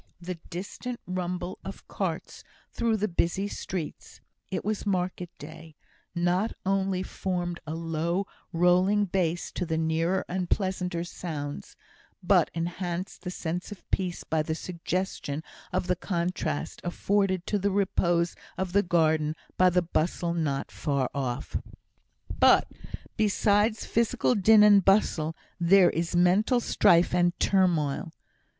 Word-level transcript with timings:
The 0.19 0.39
distant 0.49 0.99
rumble 1.05 1.59
of 1.63 1.87
carts 1.87 2.43
through 2.71 2.97
the 2.97 3.07
busy 3.07 3.47
streets 3.47 4.19
(it 4.49 4.65
was 4.65 4.83
market 4.83 5.29
day) 5.37 5.75
not 6.15 6.53
only 6.65 7.03
formed 7.03 7.59
a 7.67 7.75
low 7.75 8.25
rolling 8.51 9.05
bass 9.05 9.51
to 9.51 9.63
the 9.63 9.77
nearer 9.77 10.25
and 10.27 10.49
pleasanter 10.49 11.03
sounds, 11.03 11.75
but 12.23 12.49
enhanced 12.55 13.21
the 13.21 13.29
sense 13.29 13.71
of 13.71 13.87
peace 13.91 14.23
by 14.23 14.41
the 14.41 14.55
suggestion 14.55 15.43
of 15.71 15.85
the 15.85 15.95
contrast 15.95 16.81
afforded 16.83 17.45
to 17.45 17.59
the 17.59 17.69
repose 17.69 18.35
of 18.57 18.73
the 18.73 18.81
garden 18.81 19.35
by 19.55 19.69
the 19.69 19.83
bustle 19.83 20.33
not 20.33 20.71
far 20.71 21.11
off. 21.13 21.57
But 22.39 22.67
besides 23.17 23.85
physical 23.85 24.33
din 24.33 24.63
and 24.63 24.83
bustle, 24.83 25.35
there 25.59 25.91
is 25.91 26.15
mental 26.15 26.59
strife 26.59 27.13
and 27.13 27.39
turmoil. 27.39 28.11